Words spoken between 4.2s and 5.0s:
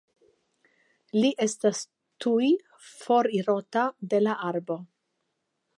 la arbo.